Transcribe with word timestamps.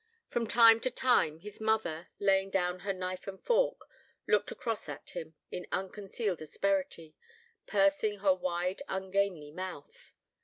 From 0.25 0.47
time 0.47 0.79
to 0.79 0.89
time 0.89 1.37
his 1.41 1.61
mother, 1.61 2.07
laying 2.17 2.49
down 2.49 2.79
her 2.79 2.91
knife 2.91 3.27
and 3.27 3.39
fork, 3.39 3.87
looked 4.25 4.49
across 4.49 4.89
at 4.89 5.11
him 5.11 5.35
in 5.51 5.67
unconcealed 5.71 6.41
asperity, 6.41 7.15
pursing 7.67 8.17
her 8.17 8.33
wide, 8.33 8.81
ungainly 8.87 9.51
mouth. 9.51 10.15